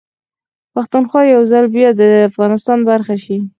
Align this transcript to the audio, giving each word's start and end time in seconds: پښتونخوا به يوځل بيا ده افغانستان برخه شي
پښتونخوا 0.73 1.21
به 1.25 1.31
يوځل 1.35 1.65
بيا 1.75 1.89
ده 1.99 2.07
افغانستان 2.29 2.79
برخه 2.89 3.15
شي 3.23 3.37